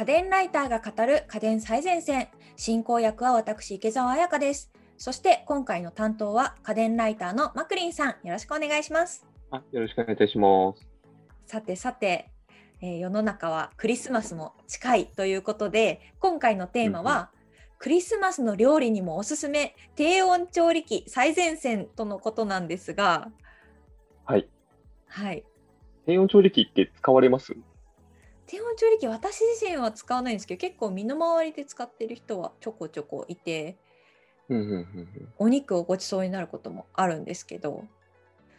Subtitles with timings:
[0.00, 2.28] 家電ライターが語る家電最前線。
[2.56, 4.72] 進行役は私池澤彩香です。
[4.96, 8.08] そして今回の担当は家電ライターのマクリンさん。
[8.26, 9.26] よろしくお願いします。
[9.50, 10.88] あよろしくお願いいたします。
[11.44, 12.30] さてさて、
[12.80, 17.26] えー、世の中はクリスマスも近いということで今回のテーマは、うんうん。
[17.80, 23.30] クリスマスの料理にもおすすめ低温調理器最前線とのことなんですが。
[24.24, 24.48] はい。
[25.08, 25.44] はい。
[26.06, 27.54] 低温調理器って使われます？
[28.50, 33.76] 低温調理器私自身は使わないんですけど結構身の回りで使ってる人はちょこちょこいて、
[34.48, 35.08] うんうんうんうん、
[35.38, 37.84] お肉をごちそうになることもあるんですけど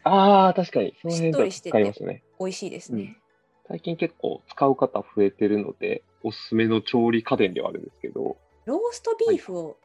[0.04, 0.96] ああ確かに。
[1.02, 2.24] その辺で使いますね。
[2.40, 3.18] 美味しいですね、うん、
[3.68, 8.38] 最近結構使う方増えてるのでおすすめの調理家電ではあるんですけど。
[8.66, 9.78] ローストビーフを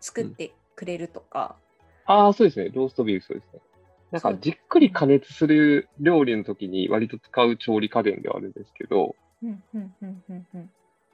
[0.00, 1.56] 作ってくれるとか、は
[2.08, 2.16] い。
[2.16, 2.70] うん、ああそうですね。
[2.72, 3.60] ローストビーフそうですね。
[4.12, 9.16] なんかじっくり加熱する料理の時に割と使う調理家電ではあるんですけど、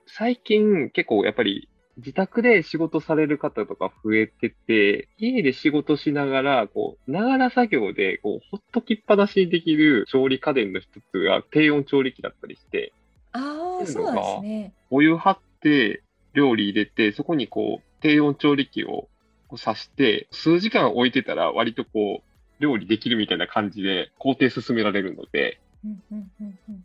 [0.06, 12.92] 最近結構やっぱり自宅で仕事される方とか増えてて、家で仕事しながら、こう、ながら作業で、こう、ほっときっぱなしにできる調理家電の一つが低温調理器だったりして、
[13.32, 14.72] ああ、そうなんですね。
[14.90, 19.08] お湯張って、料理入れて、そこにこう、低温調理器を
[19.52, 25.60] 挿して、数時間置いてたら割とこう、料理できるみたいな感じで工程進められるので、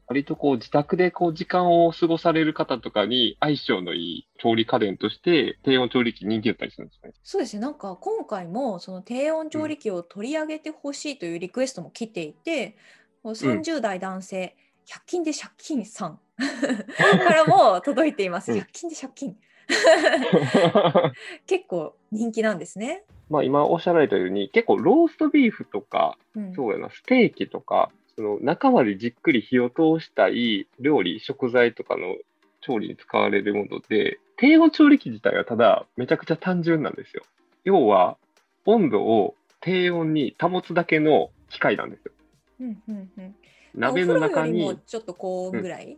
[0.08, 7.14] 割とこう自宅でこう時間を過ごされる方とかに相性のいい調理家電として低温調理器人気だったりするんですね。
[7.23, 7.61] そうですね。
[7.61, 12.75] なんか今回もその低温調理器を取り上げてほしいというリクエストも来ていて、
[13.23, 14.55] うん、30代男性、
[14.88, 18.52] 100均で借金さん からも届いています。
[18.52, 19.38] 100均で借金。
[21.45, 23.03] 結構人気なんですね。
[23.30, 32.17] まあ今おっしゃられたように結構ローストビーフとか、うん、そうやなステーキとかその中までじっくり火を通したい料理、食材とかの
[32.59, 37.23] 調理に使われるもので、低温調理器自体はただめちゃくちゃ単純なんですよ。
[37.64, 38.17] 要は、
[38.66, 42.11] 温度を低温に保つだけの機械なんですよ。
[42.60, 43.36] うんうんうん、
[43.73, 44.77] 鍋の中に。
[44.86, 45.98] ちょっと高温ぐらい、うん、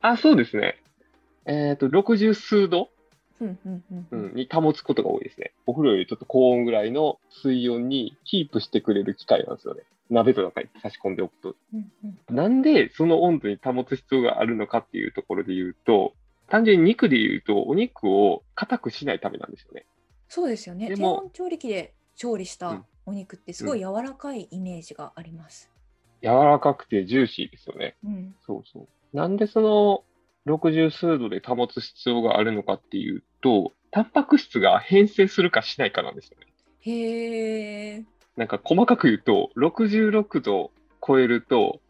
[0.00, 0.82] あ、そうですね。
[1.46, 2.88] えっ、ー、と、60数度？
[4.34, 5.52] に保つことが多いですね。
[5.66, 9.82] お風呂よりちょっと高温ぐらいの水温にキープしてくれる機械なんですよね。
[10.10, 11.56] 鍋の中に差し込んでおくと。
[12.30, 16.14] なんでその温度に保つ必要があるのかっていうところで言うと、
[16.48, 19.86] 単純に肉で言うと、お肉を硬くしないためなんですよね。
[20.28, 20.94] そうですよね。
[20.94, 25.70] 低温調理器で調理したお肉ってすごい柔らかいイメージがあります。
[26.22, 27.96] うん、柔らかくてジューシーですよね。
[28.04, 29.16] うん、そうそう。
[29.16, 30.04] なんでその
[30.46, 36.46] 60数度で保つ必要があるのかっていうと、タンパク質が変性するかしないかなんですよね。
[36.80, 38.04] へー。
[38.36, 40.70] なんか細かく言うと、66度
[41.06, 41.80] 超えると、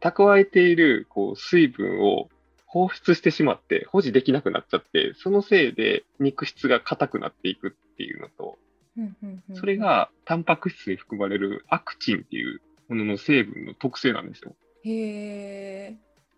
[0.00, 2.28] 蓄えているこう水分を
[2.66, 8.58] 放出してしまって保持できなくなっちゃって、そのせいで肉質が硬くなっていくっていうのと、
[9.54, 14.54] それがタンパク質に含まれるアクチンっていうものの成分の特性なんですよ。
[14.84, 15.96] へ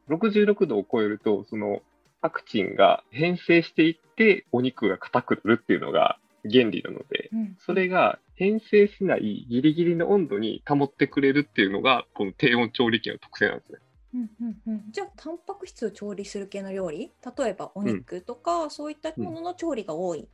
[0.08, 1.82] 66度を超えると、その
[2.22, 6.18] アクチンが変性していってお肉が硬くなるっていうのが
[6.50, 13.78] 原理なので、うん、それが変性しないギリギリの温度に保ってくれるっていうのが、この低温調理器の特性なんですね。
[14.14, 17.10] うんうんうん、じゃあタンパク質を調理する系の料理？
[17.38, 20.26] 例えばお肉とか、うん、そういったものの調理が多い、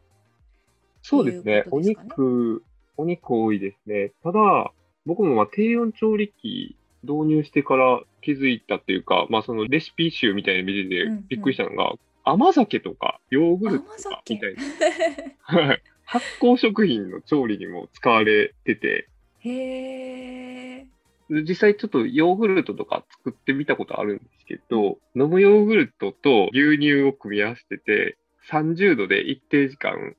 [1.02, 1.64] そうですね。
[1.70, 2.64] お肉
[2.96, 4.12] お肉多いですね。
[4.22, 4.72] ただ
[5.06, 15.78] 僕もまあ低温調理器導入してから気づいたっていうか、まあ、そのレシピ集みたいな見ててびっくりしたのが、うんうん、甘酒とかヨーグルトとかみたいな。
[16.08, 19.08] 発酵食品の調理にも使われてて。
[19.40, 20.86] へ
[21.30, 28.16] 実際ちょっとヨーグルトとか作ってみたことあるんですけど、飲むヨーグルトと牛乳を組み合わせてて、
[28.50, 30.16] 30度で一定時間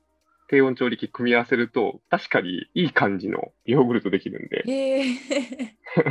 [0.50, 4.64] 低温調理器組み合わせると、確かにいい感じのヨーグルトできるんで。
[4.66, 5.04] へ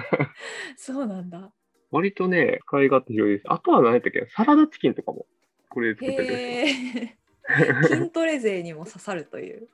[0.77, 1.51] そうなんだ。
[1.91, 3.43] 割とね、使い勝手広いです。
[3.47, 4.27] あとは何やったっけ？
[4.29, 5.25] サラダチキンとかも、
[5.69, 7.17] これで作ったり
[7.83, 9.67] 筋トレ勢にも刺さるという。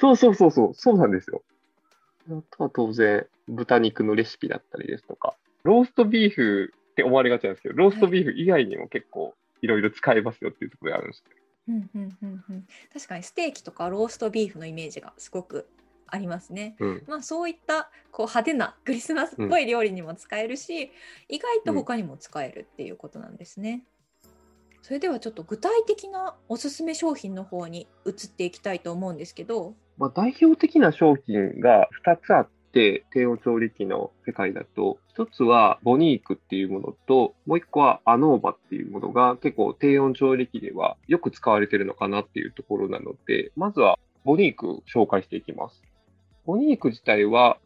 [0.00, 1.42] そうそうそうそう、そうなんですよ。
[2.30, 11.37] あとは当然、豚肉のレシピだったりですとか、ローストビーフって思われがちなんですけど、ローストビーフ以外にも結構いろいろ使えますよっていうところであるんですね。
[11.68, 15.68] うんうんうんうん、確かにステーキとかローストビーフのイメージがすごく
[16.06, 16.76] ありますね。
[16.80, 20.90] うん、まあそういったこう派手なクリスマスっぽい料理にも使えるし、うん、
[21.28, 23.84] 意外と他にも使えるっていうことなんですね。
[24.82, 45.82] それではちょっと具体的なおすすめ商品の方に移っていきたいと思うんですけど、まあ、代表的な商品が2つあっって低温調理器の世界だと、一つはボニークっていうものと、もう一個はアノーバっていうものが結構低温調理器ではよく使われてるのかなっていうところなので、まずはボニーク紹介していきます。
[46.44, 47.58] ボニーク自体は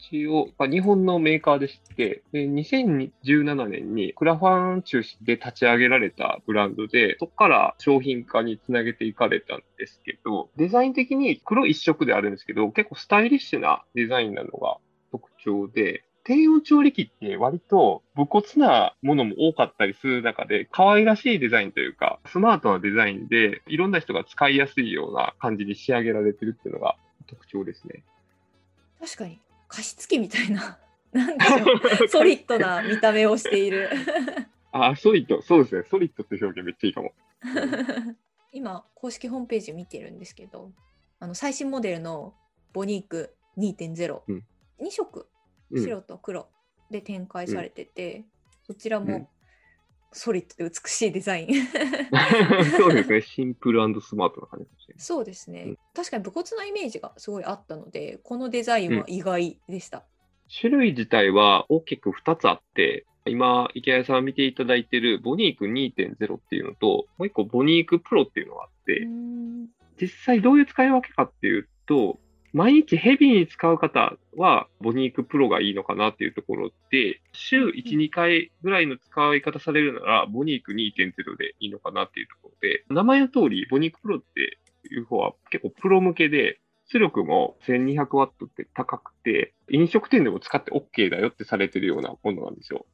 [0.00, 14.78] 一応、まあ、日本のメーカーでして、2017年にクラファン中心で立ち上げられたブランドで、そこから商品化につなげていかれたんですけど、デザイン的に黒一色であるんですけど、結構スタイリッシュなデザインなのが
[15.10, 26.96] 特徴で、低温調理器って割と武骨なものも多かったりする中で、可愛らしいデザインというか、スマートなデザインで、いろんな人が使いやすいような感じに仕上げられてるっていうのが
[27.26, 28.04] 特徴ですね。
[29.00, 29.40] 確かに。
[29.72, 30.78] 加湿器みたいな、
[31.12, 33.88] なんでしょう、 ソリッドな見た目をしている。
[34.70, 37.14] あ、ソリッド、そうですね、ソリッドって表現めっちゃいいかも。
[38.52, 40.72] 今、公式ホームページ見てるんですけど、
[41.20, 42.34] あの最新モデルの
[42.74, 44.44] ボニーク2.0、うん、
[44.80, 45.26] 2色、
[45.74, 46.48] 白と黒
[46.90, 48.24] で展開されてて、うん、
[48.66, 49.30] そちらも
[50.12, 51.66] ソリッドで美しいデザイン。
[52.76, 54.66] そうですね、シンプルスマートな感じ
[54.96, 59.98] そうですね、うん、確かに武骨なイメージがすごいあったので、このデザインは意外でした。
[59.98, 60.02] うん、
[60.60, 69.06] 種類自体は大きく2つあって、今、池谷さん見ていただいているボニーク2.0っていうのと、もう一個ボニークプロっていうのがあって、
[70.00, 72.18] 実際どういう使い分けかっていうと、
[72.52, 84.58] 毎日ヘビーに使う方は、ボニークプロがいいのかなっていうところで、週1、2回ぐらいの使い方されるなら、ボニーク2.0でいいのかなっていうところで、名前の通り、ボニークプロって
[84.90, 86.58] いう方は結構プロ向けで、
[86.92, 92.84] 出力も1200ワットって高くて、飲食店でも使って OK だよってされてるようなものなんですよ。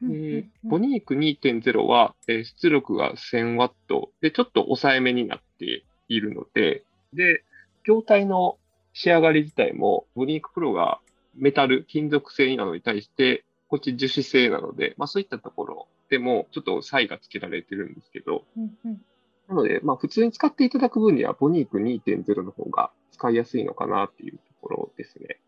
[0.00, 7.42] でボニーク2.0は、え出力が1000ワットで、ちょっと抑えめになっているので、で、
[7.84, 8.58] 筐体の
[8.92, 11.00] 仕上がり自体も、ブニークプロが
[11.36, 19.00] メタル、金属製なのに対して、こっち樹脂製なので、まあそういったところでも、ちょっと差異がつけられてるんですけど、うんうん、
[19.48, 25.40] なので、まあ普通に使っていただく分には、ボニーク2.0の方が使いやすいのかなっていうところですね。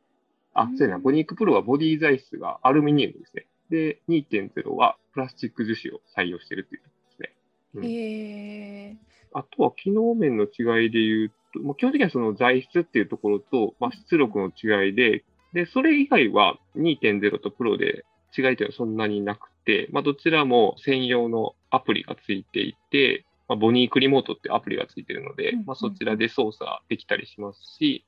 [0.54, 3.46] あ、そうやな、ボニークプロはボディ材質がアルミニウムですね。
[3.70, 7.34] で、2.0はプラスチック樹脂を採用しているということですね。
[7.74, 18.04] うん、えー、あとは機能面の違いで言うと、まあ、基本的にはその材質っていうところと、まあ、出力の違いで、で、それ以外は2.0とプロで
[18.36, 28.04] 違いというのはそんなになくて、まあ、どちらも専用のアプリがついていて、まあ、ボニークリモートってアプリがついてるので、まあ、そちらで操作できたりしますし、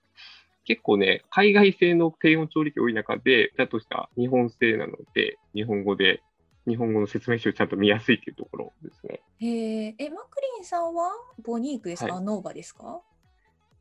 [0.65, 6.23] 結構ね、海外製の低温調理器多い中で、だとした日本製なので、日本語で、
[6.67, 9.23] 日本語の説明書をちゃんと見やすいっていうところですね。
[9.39, 11.13] へえ、マクリンさんは
[11.43, 13.01] ボニークですか、はい、ノーバですか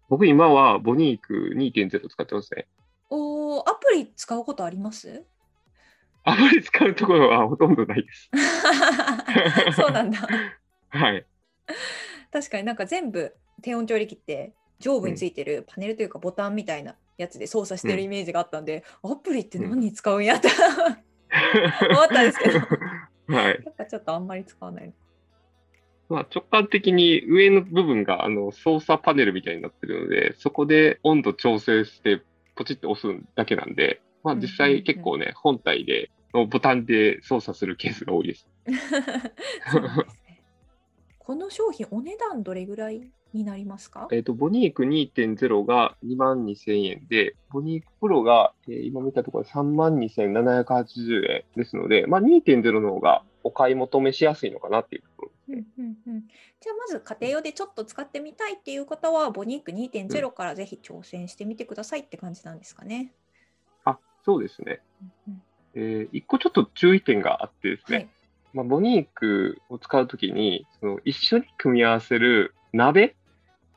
[0.09, 2.68] 僕今はボニーク2.0使ってますね。
[3.09, 5.24] おアプリ使うことあります？
[6.24, 8.30] アプリ使うところは ほとんどないです。
[9.75, 10.27] そうなんだ。
[10.89, 11.25] はい。
[12.31, 20.50] 確かになんか全部低温調理器って上部についてるパネルというかボタンみたいなやつで操作してるイメージがあったんで、うん、アプリって何に使うんやって
[21.89, 22.59] 思ったんですけど、
[23.36, 24.94] はい、やっぱちょっとあんまり使わない
[26.09, 32.21] まあ、直感的に上の部分があの操作パネルみたいになってるので、そこで温度調整して
[32.56, 38.50] ポチッと押すだけなんで、まあ、実際結構ね、本体でのボタンで操作するケースが多いです。
[39.71, 40.44] そうですね、
[41.19, 43.02] この商品、お値段どれぐらい
[43.33, 44.07] になりますか？
[44.11, 56.27] えっ、ー、と、ボニーク2.0が2万2000円で、ボニークプロが、えー、今見たところ3万2780円ですので、まあ、2.0の方がお買い求めしやすいのかなっていうところうんうんうん、
[56.59, 63.13] じゃあまず家庭用でちょっと使ってみたいっていう方は、ボニーク2.0からぜひ挑戦してみてくださいって感じなんですかね。
[63.85, 64.81] あそうですね。
[65.27, 65.42] うんうん、
[65.75, 68.09] えー、一個ちょっと注意点があってですね、はい、
[68.54, 73.16] まあ、ボニークを使うときにその一緒に組み合わせる鍋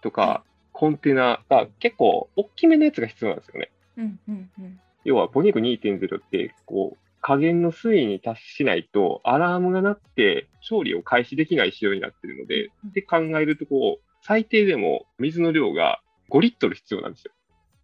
[0.00, 3.70] とかコンテナが結構大きめのやつが必要なんですよね。
[3.96, 16.00] うんうんうん、要はボニーク2.0ってこう加減の水位に達しないと、アラームが鳴って調理を開始できない仕様になっているので、うん、って考えるとこう、最低でも水の量が
[16.30, 17.32] 5リットル必要なんですよ。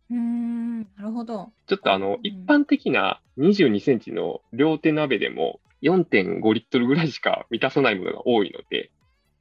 [0.09, 1.51] うんなるほど。
[1.67, 8.91] ちょっとあの、うん、一般的な22センチの両手鍋でも4.5リットルぐらいしか満たさないものが多いので、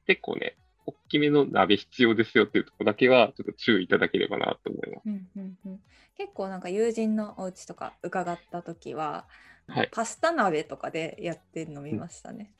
[0.06, 5.02] 結構ね、大きめの鍋必要ですよっていうところだけはちょっと注意いただければなと思います。
[5.06, 5.80] うんうんうん、
[6.16, 9.26] 結構なんか友人のお家とか伺った時は、
[9.68, 12.52] はい、パスタ鍋とかでやってるの見ましたね。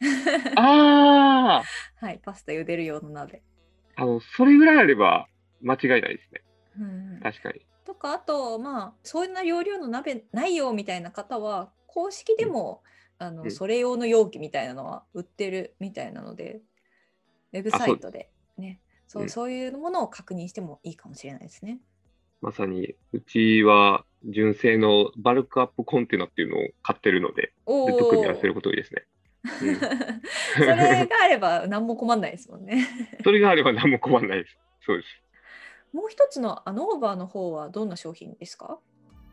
[0.57, 1.65] ああ
[2.05, 3.43] はい、パスタ茹でる用の鍋。
[3.95, 5.29] あの、それぐらいあれば
[5.63, 6.43] 間違いないですね。
[6.79, 7.65] うん、確かに。
[7.85, 12.83] とかあとまあそんな容量の鍋ないよみたいな方は公式でも、
[13.21, 16.61] うん、あのそれ用の容器みたいなのは売ってるみたいなので
[17.53, 21.79] ウェブサイトでねそう,、そういうものを確認してもいいかもしれないですね。
[22.47, 27.53] まさにうちは純正のバルクアップコンテナっていうのを買ってるので、で
[27.99, 29.03] 特にやらせること多いですね。
[29.63, 32.87] うん、それがあれば何も困らないですもんね。
[33.25, 34.57] それがあれば何も困らないです。
[34.83, 35.09] そうです。
[35.93, 38.79] もう一つのアノーバーの方はどんな商品ですか？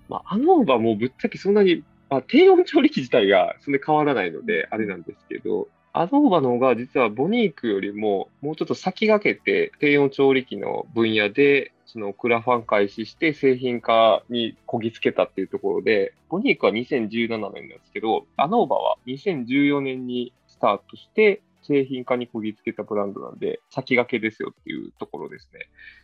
[0.10, 25.52] まあ、アノーバーもぶっちゃけそんなに、まあ、低温調理器自体がそんなに変わらないので、あれなんですけど、アノーバの方が実はボニークよりももうちょっと先駆けて低温調理器の分野でそのクラファン開始して製品化にこぎつけたっていうところで、ボニークは2017年なんですけど、アノーバは2014年にスタートして製品化にこぎつけたブランドなんで、先駆けですよっていうところです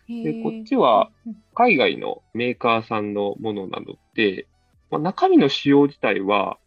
[0.08, 0.24] ね。
[0.24, 1.10] で、こっちは
[1.56, 4.46] 海外のメーカーさんのものなので、
[4.92, 6.60] まあ、中身の仕様自体は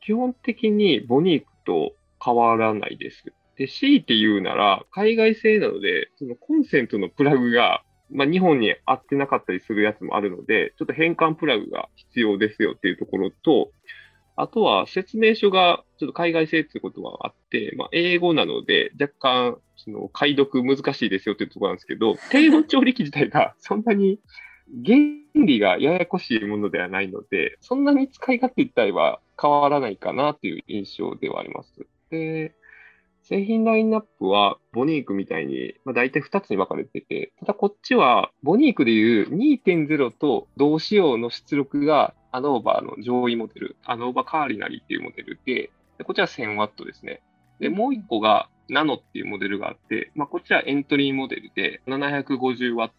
[0.00, 1.92] 基本的にボニークと
[2.22, 3.32] 変わらないです。
[3.56, 13.70] で、強いて言うなら、海外製なので、そのコンセントのプラグがまあ、日本に合ってなかったりするやつもあるので、ちょっと変換プラグが必要ですよっていうところと、
[14.36, 24.18] あとは説明書がちょっと海外製っていうことはあって、まあ、英語なので若干その解読難しいですよっていうところなんですけど、低温調理器自体が そんなに
[24.84, 24.98] 原
[25.34, 31.86] 理がややこしいものではないので、そんなに使い勝手自体は変わらないかなという印象ではあります。
[32.10, 32.54] で、
[33.22, 47.22] 製品ラインナップはボニークみたいに、まあ、大体2つに分かれてて、ただこっちはボニークでいう2.0と同仕様の出力がアノーバーの上位モデル、アノーバーカーリナリーっていうモデルで、でこちら 1000W ですね。
[47.60, 52.90] で、もう1個がナノっていうモデルがあって、まあ、こちらエントリーモデルで 750W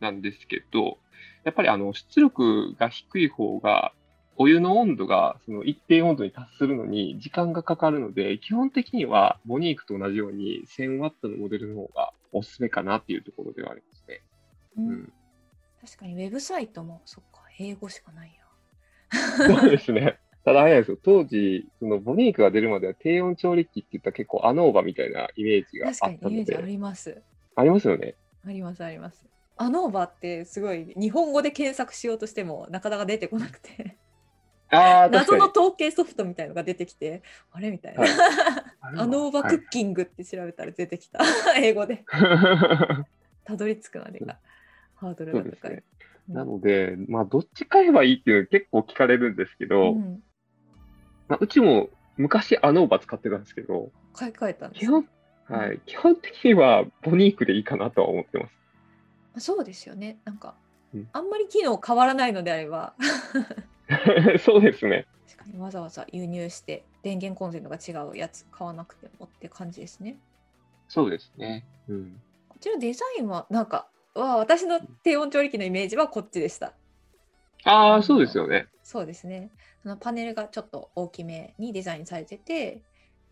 [0.00, 0.98] なんですけど、
[1.44, 3.92] やっぱりあの出力が低い方が
[4.40, 14.20] お湯の温度がその一定温度に達するのに時間がかかるので、基本的にはボニークと同じように 1000W のモデルの方がおすすめかなっていうところではありますね。
[14.78, 15.12] うん、うん、
[15.84, 19.58] 確かにウェブサイトもそっか、英語しかないよ。
[19.60, 20.18] そうですね。
[20.44, 26.18] ただ、あれなんですよ、当時、そのボニークが出るまでは低温調理器って言ったら結構アノーバみたいなイメージがあったので。
[26.18, 27.22] 確かにイメージあります。
[27.56, 28.14] ありますよね。
[28.46, 29.26] あります、あります。
[29.56, 33.96] アノーバってすごい日本語で検索しようとしてもなかなか出てこなくて
[34.70, 37.22] あ謎の統計ソフトみたいのが出てきて
[37.52, 38.12] あれみたいな、はい、
[38.98, 42.04] アノーバクッキングって調べたら出てきた、はい、英語で。
[43.44, 44.38] たどり着くまでが。
[44.96, 45.84] ハードルが高い、ね。
[46.28, 50.22] うん、なのでまあどっち買えばいいっていうの結構聞かれるんですけど、うん、
[51.28, 55.04] まあ、うちも昔アノーバ使ってたんですけど買い替えたんです、ね、
[55.48, 58.48] はい、基本的にはボニークでいいかなとは思ってま
[59.36, 59.44] す。
[59.44, 60.18] そうですよね。
[60.24, 60.56] なんか、
[60.92, 62.94] うん、あんまり機能変わらないのであれば
[64.44, 65.06] そうですね。
[65.26, 70.18] 確かにわざわざ輸入して電源コンセントが違うやつ買わなくてもって感じですね。
[70.88, 71.66] そうですね。
[71.88, 76.74] うん、こちらデザインはなんかわ私の低温調理器のイメージはこっちでした。
[77.64, 78.68] ああ、そうですよね。
[78.82, 79.50] そうですね。
[79.82, 82.82] そのパネルがちょっと大きめにデザインされてて、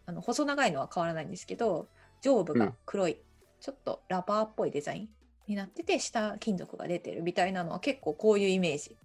[0.04, 1.88] あの細長いのは変わらないんですけど、
[2.22, 3.18] 上部が黒い、うん、
[3.60, 5.08] ちょっとラバーっぽいデザイン
[5.46, 8.96] になってて、下金属が出てるみたいなのは結構こういうイメージ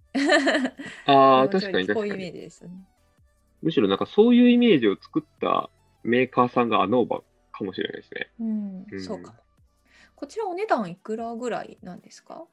[1.06, 1.94] ああ、 確かに確かに。
[1.94, 2.70] こういうイメージですね。
[3.62, 5.70] むしろなんかそういうイメージを作った
[6.02, 7.22] メーカーさんがアノーバ
[7.52, 8.30] かもしれないですね。
[8.40, 9.38] うん、うん、そうかも。
[10.16, 12.44] こちらお値段いくらぐらいなんですか？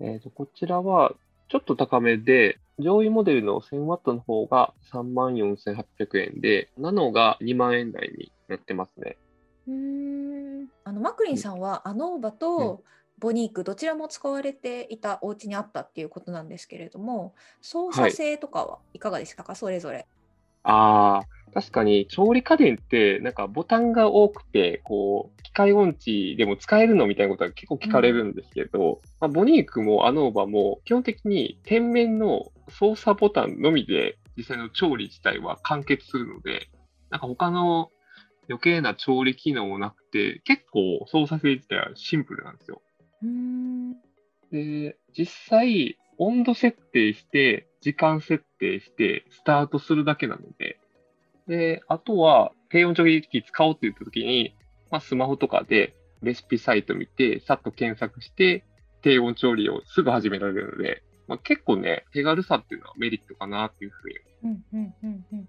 [0.00, 1.14] えっ、ー、と、こちらは
[1.48, 9.18] ちょっと高めで、上位モデルの 1000W の方が34,800円で、ナノが2万円台になってますね。
[9.70, 10.68] うん。
[10.84, 12.82] あのマクリンさんはアノーバと
[13.18, 20.06] ボニークどちらも使われていたお家にあったっていうことなんですけれども操作性とかはいかがでしたか、はい、それぞれ。
[20.62, 36.68] ああ、確かに調理家電ってなんかボタンが多くてこう機械音痴でも使えるのみたいなことが結構聞かれるんですけど、うん、まあ、ボニークもアノーバも基本的に天面の操作ボタンのみで実際の調理自体は完結するので
[37.10, 37.90] なんか他の
[38.50, 42.82] 余計な調理機能もなくて結構操作性自体はシンプルなんですよ。
[44.50, 50.78] で、実際、温度設定して、時間設定して、スタートするだけなので、
[51.46, 54.54] で、あとは、低温調理器使おうって言った時に、
[54.90, 58.64] まあ、スマホとかでレシピサイト見て、さっと検索して、
[59.02, 64.14] 低温調理をすぐ始められるので、まあ、結構ね、手軽さっていうのはメリットかなっていうふうに。
[64.42, 65.48] うんうんうんうん。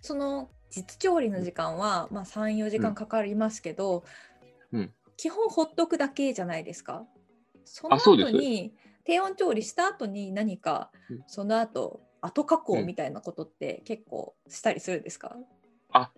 [0.00, 4.04] その実調理の時間は、まあ、3、4時間かかりますけど、
[4.72, 7.04] うん、基本ほっとくだけじゃないですか。
[7.64, 8.72] その後に
[9.04, 10.90] 低温調理した後に何か
[11.26, 15.44] その後後加工みたいなことって結構したりするんですか、うん、
[15.92, 16.10] あ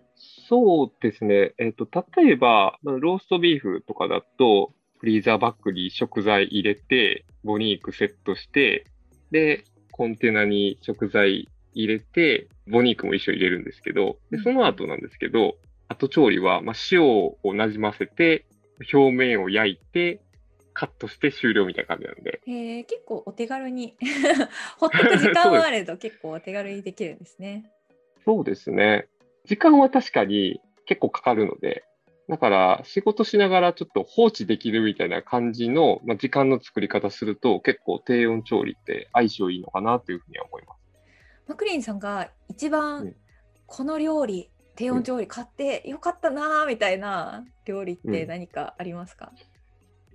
[0.47, 1.87] そうですね、えーと、
[2.23, 8.87] 例えばローストビーフとかだとフリーザーバッグに食材入れてボニークセットして
[9.31, 15.55] でコンテナに食材入れてボニークも一緒入れるんですけどでその後なんですけど
[15.87, 18.45] 後調理は、まあ、塩をなじませて
[18.93, 20.21] 表面を焼いて
[20.73, 22.41] カットして終了みたいな感じなんで。
[22.45, 23.95] へえ、結構お手軽に
[24.77, 27.71] ほっとく時間はあれど 結構お手軽にできるんですね。
[28.25, 29.07] そうですね。
[29.45, 31.83] 時間は確かに結構かかるので、
[32.29, 40.82] だから仕事しながらちょっと放置できるみたいな感じの、まあ、時間の作り方すると結構低温調理って相性いいのかなというふうには思います。
[41.47, 43.13] マクリンさんが一番
[43.65, 49.53] この料理、うん、低温調理買ってよかったなみたいな料理って何かありますか、うん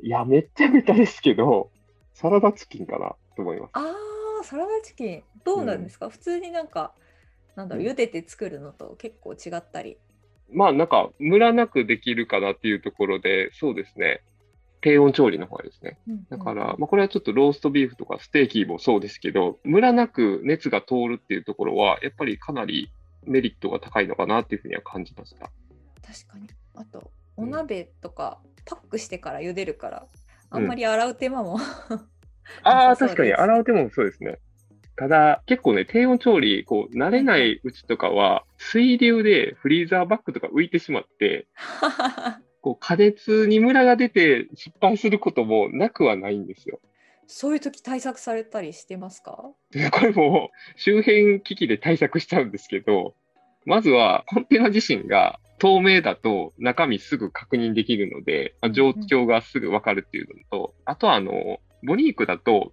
[0.01, 1.71] いや、めっちゃベタですけど、
[2.15, 3.71] サラダチキンかなと思います。
[3.75, 3.81] あ
[4.41, 5.23] あ、サラダチキン。
[5.45, 6.93] どうなんですか、うん、普通になんか、
[7.57, 9.99] なんだろう、茹でて作るのと結構違ったり。
[10.53, 14.23] まあ、なんか、ムラなくできるかなっていうところで、そうですね。
[14.81, 15.99] 低温調理の方がですね。
[16.31, 22.91] だから、まあ、これはちょっとローストビーフとかステーキもそうですけど、ムラなく熱が通るっていうところは、やっぱりかなり
[23.25, 25.51] メリットが高いのかなっていうふうには感じました。
[26.07, 26.49] 確かに。
[26.75, 30.07] あと、お鍋とかパックしてから茹でるから
[30.51, 31.59] あんまり洗う手間も、
[31.91, 32.01] うん、
[32.65, 34.39] ああ確かに洗う手間もそうですね
[34.97, 41.47] ただ結構ね低温調理こう慣れないうちとかは水流でフリーザーバッグとか浮いてしまって
[42.61, 46.81] こう加熱にムラが出て失敗することもなくはないんですよ。
[47.27, 49.33] そういう時対策されたりしてますか？
[49.33, 49.55] こ
[50.01, 53.15] れも周辺機器で対策しちゃうんですけど
[53.67, 62.73] まずはコンテナ自身が透明だと中身すぐ確認できるので、まあ、状況がすぐわかるっていうのと、あとはあの、ボニークだと、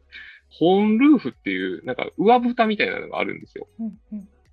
[0.51, 3.67] ホーンルーフっていう、なんか上蓋みたいなのがあるんですよ。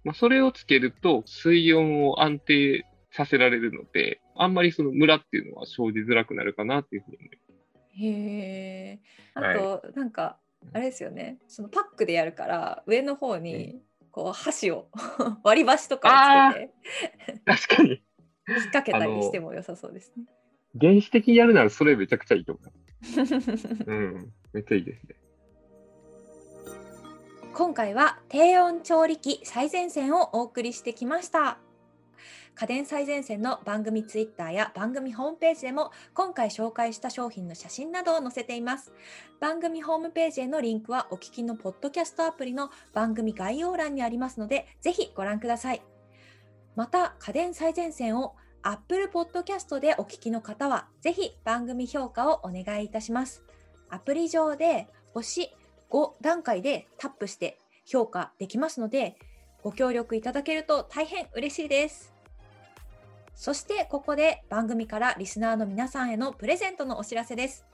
[0.02, 7.52] まあ、それをつけると水温を安定させられるので、あんまりそのムラっていうのは生じづらくなるかなっていうふうに思います。
[7.95, 9.00] へえ。
[9.34, 10.39] あと、はい、なんか、
[10.73, 11.39] あれですよね。
[11.47, 13.82] そのパックでやるから、上の方に、
[14.13, 14.89] こう箸を
[15.43, 16.67] 割り箸とかをつけ
[17.32, 20.25] て確かに引っ掛けたりしても良さそうですね。
[20.78, 23.69] 原始的にやるならそれめちゃくちゃいいと思います。
[23.89, 25.17] うん、めっちゃいいですね。
[27.54, 31.58] 今回は低温調理器最前線をお送りしてきました。
[32.54, 38.92] 家電最前線の番組ツイッターや番組ホームページでも今回紹介した商品の写真などを載せています。
[39.40, 45.82] 番組ホームページへのリンクはお聞きのポッドキャストアプリの番組概要欄にありますので、ぜひご覧ください。
[46.76, 53.42] また家電最前線を Apple Podcast でお聞きの方は、ぜひ番組評価をお願いいたします。
[53.88, 55.52] アプリ上で星
[55.90, 59.16] 5段階でタップして評価できますので、
[59.62, 62.12] ご協力いただけると大変嬉しいです。
[63.34, 67.64] そしてここで番組からリスナーの皆さんへのプレゼントのお知らせです。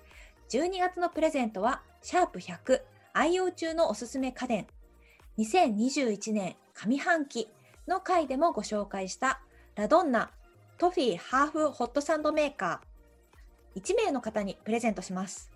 [0.51, 2.81] 12月のプレゼントは、シャープ100
[3.12, 4.66] 愛用中のおすすめ家電
[5.38, 7.48] 2021年上半期
[7.87, 9.40] の回でもご紹介した
[9.74, 10.31] ラドンナ
[10.79, 15.51] トフィーハーフホットサンドメーカー1名の方にプレゼントします。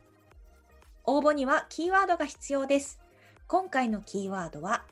[1.04, 3.00] 応募にはキーワードが必要です。
[3.46, 4.84] 今回のキーワードは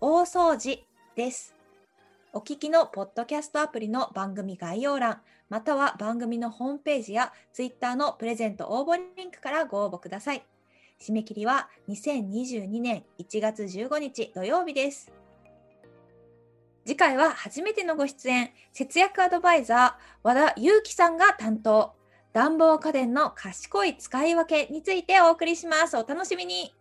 [0.00, 1.54] 大掃除です。
[2.32, 10.44] お聞きのポッドキャストアプリの番組概要欄、または番組のホームページや Twitter のプレゼント応募リンクからご応募ください。
[11.00, 15.12] 締め切りは2022年1月15日土曜日です。
[16.84, 21.94] 次回は初めてのご出演、節約アドバイザー、和田祐樹さんが担当、
[22.32, 25.96] 暖房家電の賢い使い分けについてお送りします。
[25.96, 26.74] お楽しみに。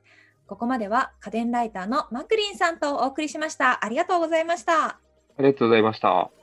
[0.47, 3.84] ここまでは家電ライターのマクリンさんとお送りしました。
[3.84, 4.86] ありがとうございました。
[4.86, 4.99] あ
[5.39, 6.42] りがとうございました。